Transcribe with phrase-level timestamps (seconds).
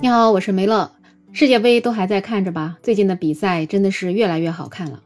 [0.00, 0.92] 你好，我是梅乐。
[1.32, 2.78] 世界杯都还在看着吧？
[2.84, 5.02] 最近的比赛真的是越来越好看了。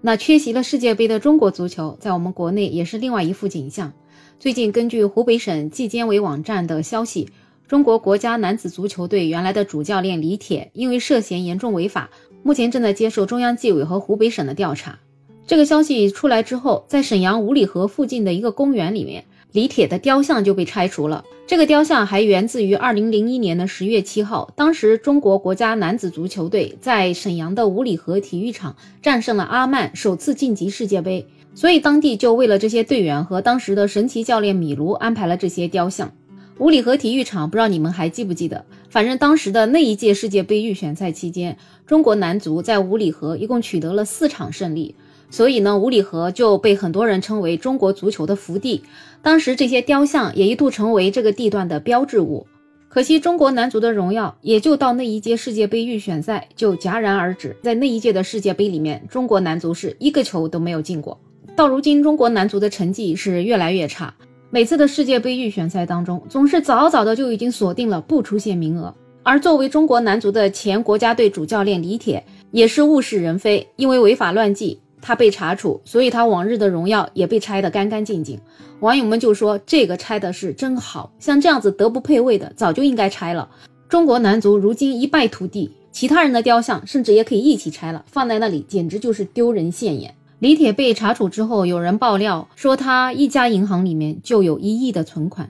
[0.00, 3.92] 那缺席了世界杯的中国足球，在我们国内也是另外一副景象。
[4.38, 7.28] 最近根据湖北省纪监委网站的消息，
[7.66, 12.08] 中国国家男子足球队原来的主教练李铁因为涉嫌严重违法，
[12.44, 15.00] 目前正在接受中央纪委和湖北省的调查。
[15.44, 19.24] 这个消息出来之后，在沈阳五里河附近的一个公园里面。
[19.52, 21.24] 李铁的雕像就被拆除了。
[21.46, 31.26] 这个雕像还源自于二零零一年的十月七号，当时中国国家男子足球队在沈阳的五里河体育场战胜了阿曼，首次晋级世界杯。
[31.54, 36.12] 所以当地就为了这些队员和当时的神奇教练米卢安排了这些雕像。
[36.58, 38.64] 五里河体育场，不知道你们还记不记得？
[38.90, 44.94] 反正当时的那一届世界杯预选赛期间，中国男足在五里河一共取得了四场胜利。
[45.30, 48.82] 所以呢，五里河就被很多人称为中国足球的福地。
[49.22, 52.46] 当时这些雕像也一度成为这个地段的标志物。
[52.88, 57.54] 可惜中国男足的荣耀也就到那一届世界杯预选赛就戛然而止。
[57.62, 61.20] 在那一届的世界杯里面，中国男足是一个球都没有进过。
[61.54, 64.14] 到如今，中国男足的成绩是越来越差。
[64.48, 68.94] 每次的世界杯预选赛当中，总是早早的就已经锁定了不出现名额。
[69.22, 74.78] 而作为中国男足的前国家队主教练李铁，也是物是人非，因为违法乱纪。
[75.06, 78.40] 他被查处，所以他往日的荣耀也被拆得干干净净。
[78.80, 83.48] 网友们就说：“这个拆的是真好，像这样子德不配位的，早就应该拆了。”
[83.88, 90.12] 中国男足如今一败涂地，其他人的雕像甚至也可以一起拆了，放在那里简直就是丢人现眼。
[90.40, 95.48] 李铁被查处之后，有人爆料说他一家银行里面就有一亿的存款，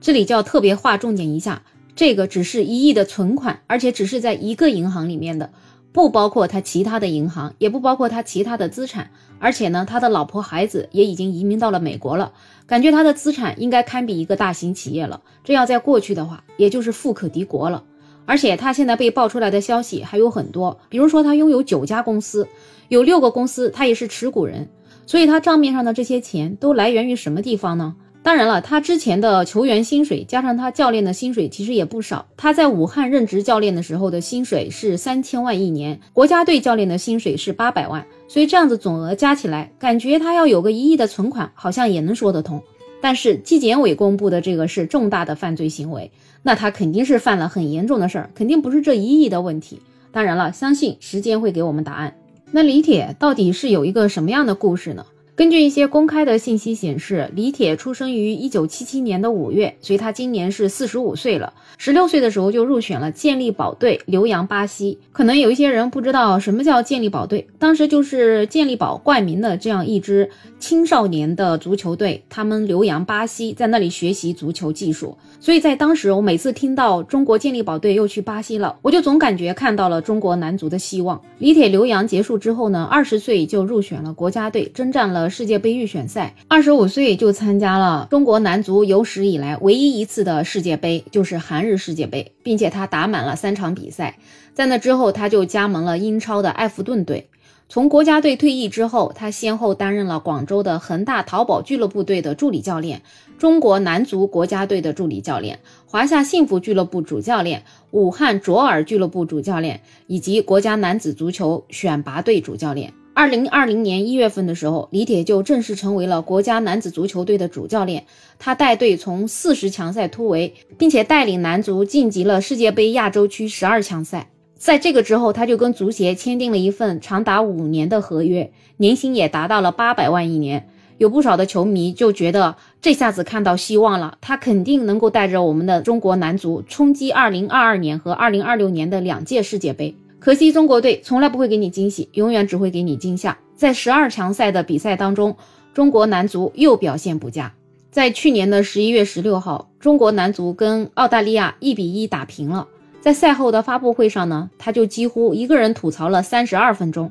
[0.00, 1.62] 这里就要特别划重点一下，
[1.96, 5.50] 这个只是一亿的存款，而且只是在一个银行里面的。
[5.92, 12.32] 不包括他其他的银行，也不包括他其他的资产，而且呢，他的老婆孩子也已经移民到了美国了。
[12.66, 15.20] 感觉他的资产应该堪比一个大型企业了。
[15.44, 17.84] 这要在过去的话，也就是富可敌国了。
[18.24, 22.48] 而且他现在被爆出来的消息还有很多，比如说他拥有九家公司，
[22.88, 24.70] 有六个公司他也是持股人，
[25.06, 27.96] 所以他账面上的这些钱都来源于什么地方呢？
[28.22, 32.24] 当然了，他之前的球员薪水加上他教练的薪水，其实也不少。
[32.36, 42.62] 他在武汉任职教练的时候的薪水是三千万一年，国家队教练的薪水是八百万，所以这样子总额加起来，感觉他要有个一亿的存款，好像也能说得通。
[43.00, 46.12] 但是纪检委公布的这个是重大的犯罪行为，
[46.44, 49.82] 那他肯定是犯了很严重的事儿，肯定不是这一亿的问题。
[50.12, 52.14] 当然了，相信时间会给我们答案。
[52.52, 55.04] 那李铁到底是有一个什么样的故事呢？
[55.42, 61.52] 根据一些公开的信息显示，李铁出生于一九七七年的五月，所以他今年是四十五岁了。
[61.78, 65.00] 十六岁的时候就入选了健力宝队，留洋巴西。
[65.10, 70.30] 可能有一些人不知道什么叫健力宝队，当时就是健力宝冠名的这样一支
[70.60, 75.18] 青少年的足球队，他们留洋巴西，在那里学习足球技术。
[75.40, 81.20] 所以在当时，我每次听到中国健力宝队又去巴西了，我就总感觉看到了中国男足的希望。
[81.38, 85.31] 李铁留洋结束之后呢，二十岁就入选了国家队，征战了。
[85.32, 94.18] 世界杯预选赛，二十五岁就参加了中国男足有史以来唯一一次的世界杯，就是韩日世界杯，并且他打满了三场比赛。
[94.52, 97.30] 在那之后，他就加盟了英超的埃弗顿队。
[97.70, 103.00] 从国家队退役之后，他先后担任了广州的恒大淘宝俱乐部队的助理教练、
[103.38, 112.92] 中国男足国家队的助理教练、华夏幸福俱乐部主教练、武汉卓尔俱乐部主教练，以及国家男子足球选拔队主教练。
[113.14, 118.04] 二零二零年一月份的时候，李铁就正式成为了国家男子足球队的主教练。
[118.38, 124.30] 他带队从四十强赛突围，并且带领男足晋级了世界杯亚洲区十二强赛。
[124.56, 130.68] 在这个之后，他就跟足协签订了一份长达五年的合约，年薪也达到了八百万一年。
[130.98, 139.96] 有不少的球迷就觉得这下子看到希望了，他肯定能够带着我们的中国男足冲击二零二二年和二零二六年的两届世界杯。
[140.24, 143.36] 可惜中国队从来不会给你惊喜，永远只会给你惊吓。
[143.56, 145.36] 在十二强赛的比赛当中，
[145.74, 147.52] 中国男足又表现不佳。
[147.90, 152.68] 在去年的十一月十六号，中国男足跟澳大利亚一比一打平了。
[153.00, 157.10] 在赛后的发布会上呢，他就几乎一个人吐槽了三十二分钟。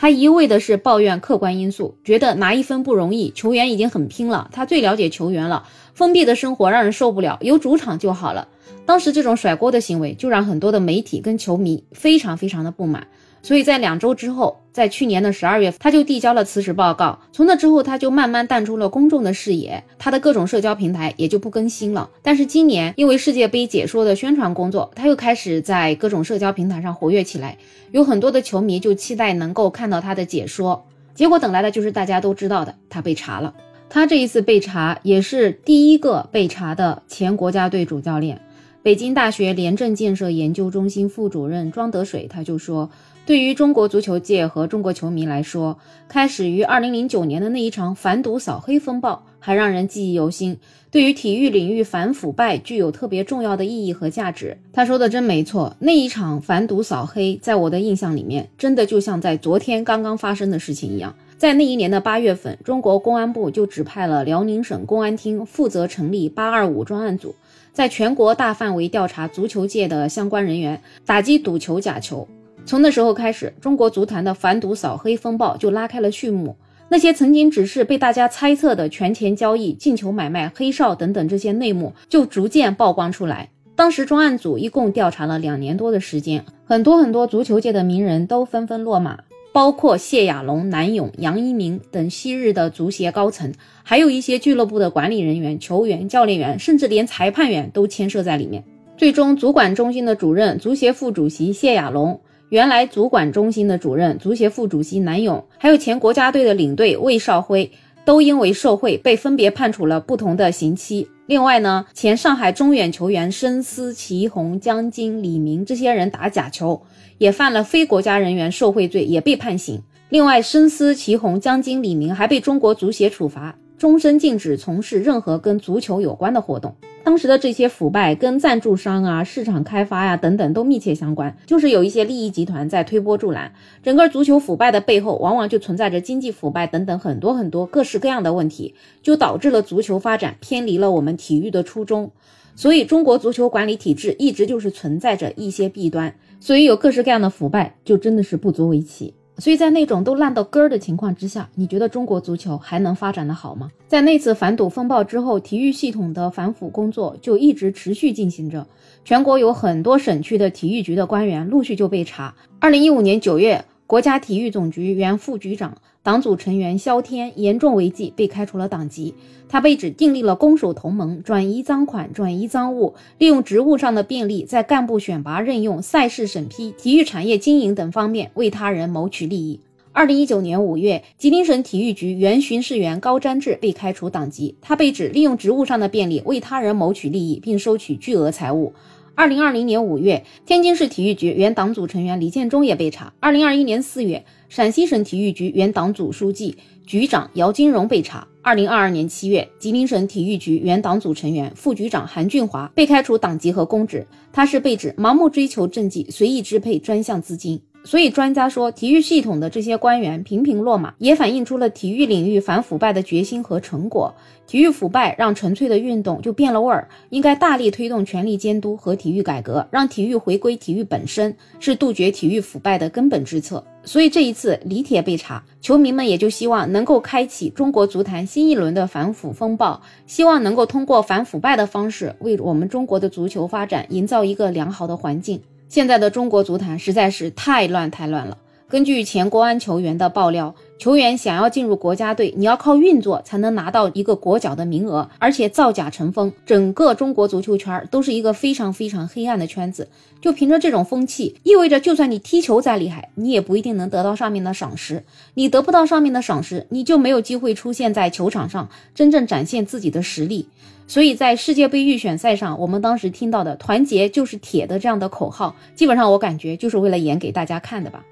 [0.00, 5.68] 他一味的是抱怨客观因素，觉得拿一分不容易，球员已经很拼了，他最了解球员了。
[5.92, 8.48] 封闭的生活让人受不了，有主场就好了。
[8.86, 13.08] 当时这种甩锅的行为，就让很多的媒体跟球迷非常非常的不满。
[13.42, 17.18] 所以在两周之后，在去年的十二月，他就递交了辞职报告。
[17.32, 22.08] 从那之后，他就慢慢淡出了公众的视野，他的各种社交平台也就不更新了。
[22.22, 27.58] 但是今年因为世界杯解说的宣传工作，他又开始在各种社交平台上活跃起来，
[27.90, 30.86] 有很多的球迷就期待能够看到他的解说。
[31.14, 33.52] 结果等来的就是大家都知道的，他被查了。
[33.88, 38.40] 他这一次被查，也是第一个被查的前国家队主教练。
[38.82, 42.88] 北京大学廉政建设研究中心副主任庄德水他就说。
[43.30, 45.78] 对于中国足球界和中国球迷来说，
[46.08, 50.58] 开始于2009年的那一场反赌扫黑风暴还让人记忆犹新。
[50.90, 54.58] 对于体育领域反腐败具有特别重要的意义和价值。
[54.72, 61.14] 他说的真没错，那一场反赌扫黑，在我的印象里面，真的就像在昨天刚刚发生的事情一样。
[61.38, 67.36] 在那一年的八月份，中国公安部就指派了辽宁省公安厅负责成立“八二五”专案组，
[67.72, 72.26] 在全国大范围调查足球界的相关人员，打击赌球假球。
[72.64, 76.56] 从那时候开始，中国足坛的反赌扫黑风暴就拉开了序幕。
[76.88, 83.50] 那些曾经只是被大家猜测的权钱交易、进球买卖、黑哨等等这些内幕，就逐渐曝光出来。
[83.74, 89.20] 当时专案组一共调查了两年多的时间，很多很多足球界的名人都纷纷落马，
[89.52, 93.52] 包括谢亚龙、南勇、杨一鸣等昔日的足协高层，
[93.82, 98.64] 还有一些俱乐部的管理人员、球员、教练员，甚至连裁判员都牵涉在里面。
[98.96, 102.20] 最终，足管中心的主任、足协副主席谢亚龙。
[102.50, 107.70] 原来足管中心的主任、足协副主席南勇，还有前国家队的领队魏少辉，
[108.04, 111.08] 都因为受贿被分别判处了不同的刑期。
[111.26, 116.82] 另外呢，前上海中远球员申思、祁宏、江津、李明这些人打假球，
[117.18, 119.80] 也犯了非国家人员受贿罪，也被判刑。
[120.08, 126.74] 另外，申思、祁宏、江津、李明还被中国足协处罚，终身禁止从事任何跟足球有关的活动。
[127.02, 133.52] 当时的这些腐败跟赞助商啊、市场开发呀等等都密切相关，就是有一些利益集团在推波助澜。
[133.82, 142.10] 整个足球腐败的背后，往往就存在着经济腐败等等很多很多各式各样的问题，就导致了足球发展偏离了我们体育的初衷。
[142.54, 149.14] 所以，中国足球管理体制一直就是存在着一些弊端，所以有各式各样的腐败，就真的是不足为奇。
[149.40, 153.70] 所以在那种都烂到根儿的情况之下，你觉得中国足球还能发展的好吗？
[153.88, 158.66] 在那次反赌风暴之后，体育系统的反腐工作就一直持续进行着，
[159.04, 162.34] 全国有很多省区的体育局的官员陆续就被查。
[162.58, 163.64] 二零一五年九月。
[163.90, 169.12] 国家体育总局原副局长、党组成员肖天严重违纪，被开除了党籍。
[169.48, 179.58] 他被指订立了攻守同盟，转移赃款、转移赃物，利用职务上的便利，在干部选拔、任用、赛事审批、体育产业经营等方面为他人谋取利益。
[179.90, 188.72] 二零一九年五月，吉林省体育局原巡视员高瞻志被开除党籍，他被指利用职务上的便利，为他人谋取利益，并收取巨额财物。
[189.14, 193.12] 二零二零年五月，天津市体育局原党组成员李建忠也被查。
[193.20, 198.26] 二零二一年四月，陕西省体育局原党组书记、局长姚金荣被查。
[198.42, 207.60] 二零二二年七月，吉林省体育局原党组成员、副局长韩俊华被开除党籍和公职，他是被指盲目追求政绩，随意支配专项资金。
[207.82, 214.14] 所以，专家说，体育系统的这些官员频频落马，也反映出了体育领域反腐败的决心和成果。
[214.46, 223.64] 体育腐败让纯粹的运动就变了味儿，应该大力推动权力监督和体育改革，让体育回归体育本身，是杜绝体育腐败的根本之策。
[223.82, 235.40] 所以，这一次李铁被查，球迷们也就希望能够开启中国足坛新一轮的反腐风暴，希望能够通过反腐败的方式，为我们中国的足球发展营造一个良好的环境。
[235.70, 238.36] 现在的中国足坛实在是太乱太乱了。
[238.70, 246.32] 根据前国安球员的爆料，球员想要进入国家队，你要靠运作才能拿到一个国脚的名额，而且造假成风。
[246.46, 249.88] 整个中国足球圈都是一个非常非常黑暗的圈子。
[250.20, 255.02] 就凭着这种风气，意味着就算你踢球再厉害，你也不一定能得到上面的赏识。
[255.34, 260.46] 你得不到上面的赏识，你就没有机会出现在球场上，真正展现自己的实力。
[260.86, 268.04] 所以在世界杯预选赛上，我们当时听到的“团结就是铁”的这样的口号，基本上我感觉就是为了演给大家看的吧。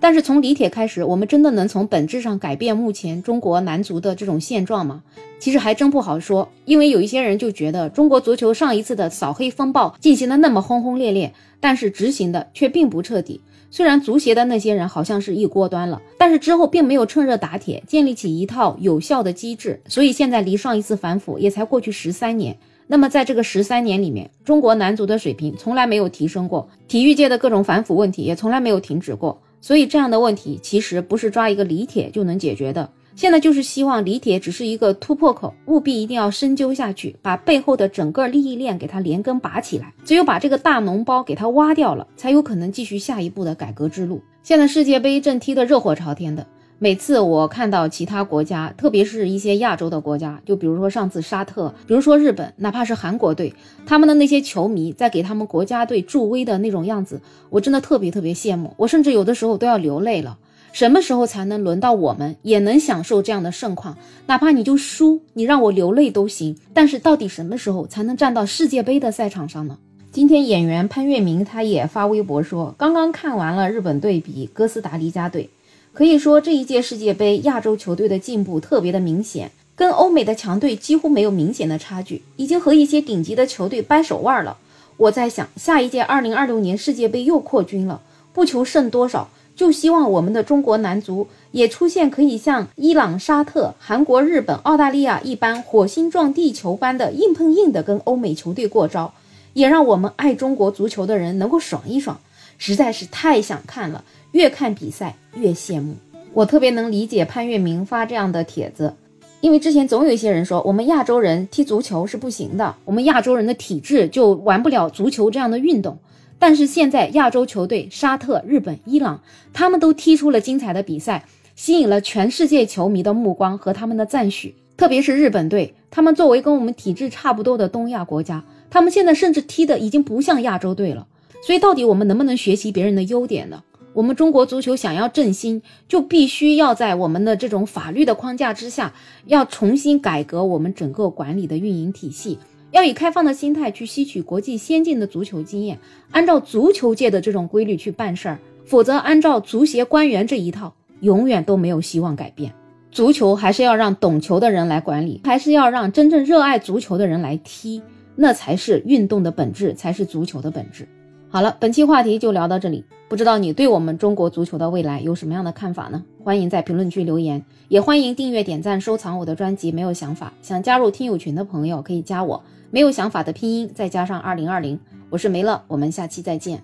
[0.00, 5.02] 但是从李铁开始，我们真的能从本质上改变目前中国男足的这种现状吗？
[5.38, 13.40] 其实还真不好说，因为有一些人就觉得中国足球上一次的扫黑风暴进行的那么轰轰烈烈，但是执行的却并不彻底。
[13.70, 22.56] 虽然足协的那些人好像是一锅端了，但是之后并没有趁热打铁，建立起一套有效的机制，所以现在离上一次反腐也才过去十三年。
[22.88, 29.40] 那么在这个十三年里面，中国男足的水平从来没有提升过，体育界的各种反腐问题也从来没有停止过。
[29.60, 32.90] 所以这样的问题其实不是抓一个李铁就能解决的。
[33.16, 39.92] 现在就是希望李铁只是一个突破口，务必一定要深究下去，把背后的整个利益链给它连根拔起来。
[40.04, 44.22] 只有把这个大脓包给它挖掉了，才有可能继续下一步的改革之路。
[44.42, 46.46] 现在世界杯正踢得热火朝天的，
[46.82, 53.52] 每次我看到其他国家，特别是一些亚洲的国家，就比如说上次沙特，比如说日本，哪怕是韩国队，
[53.84, 57.20] 他们的那些球迷在给他们国家队助威的那种样子，
[57.50, 60.38] 我真的特别特别羡慕，我甚至有的时候都要流泪了。
[60.72, 63.98] 什么时候才能轮到我们也能享受这样的盛况？
[64.26, 66.56] 哪怕你就输，你让我流泪都行。
[66.72, 69.76] 但是到底什么时候才能站到世界杯的赛场上呢？
[70.10, 75.50] 今天演员潘粤明他也发微博说，刚刚看完了日本队比哥斯达黎加队，
[75.92, 84.56] 可以说这一届世界杯亚洲球队的进步特别的明显，跟欧美的强队几乎没有明显的差距，已经和一些顶级的球队掰手腕了。
[84.96, 88.00] 我在想，下一届二零二六年世界杯又扩军了，
[88.32, 99.12] 不求胜多少，就希望我们的中国男足也出现可以像伊朗、沙特、韩国、日本、澳大利亚一般火星撞地球般的硬碰硬的跟欧美球队过招，
[99.54, 102.20] 也让我们爱中国足球的人能够爽一爽。
[102.60, 105.96] 实在是太想看了，越看比赛越羡慕。
[106.34, 108.94] 我特别能理解潘粤明发这样的帖子。
[109.40, 115.98] 因为之前总有一些人说，我们亚洲人踢足球是不行的，我们亚洲人的体质就玩不了足球这样的运动。
[116.38, 119.22] 但是现在亚洲球队沙特、日本、伊朗，
[119.54, 121.24] 他们都踢出了精彩的比赛，
[121.56, 124.54] 吸引了全世界球迷的目光和他们的赞许。
[124.76, 131.06] 特别是日本队，他们作为跟我们体质差不多的东亚国家，他们现在甚至踢的已经不像亚洲队了。
[131.40, 133.62] 所以到底我们能不能学习别人的优点呢？
[133.92, 138.92] 我们中国足球想要振兴，就必须要在我们的这种法律的框架之下，
[139.26, 142.38] 要重新改革我们整个管理的运营体系，
[142.70, 145.78] 要以开放的心态去吸取国际先进的足球经验，
[146.12, 148.38] 按照足球界的这种规律去办事儿。
[148.64, 152.52] 否则，按照足协官员这一套，永远都没有希望改变。
[152.92, 157.82] 足球还是要让懂球的人来管理，还是要让真正热爱足球的人来踢，
[158.14, 160.86] 那才是运动的本质，才是足球的本质。
[161.32, 162.84] 好了，本期话题就聊到这里。
[163.08, 166.02] 不知道你对我们中国足球的未来有什么样的看法呢？
[166.24, 169.70] 欢迎在评论区留言，也欢迎订阅、点赞、收藏我的专辑。
[169.70, 172.42] 没有想法，想加入听友群的朋友可以加我。
[172.72, 176.60] 没有想法的拼音再加上二零二零，我是梅乐，我们下期再见。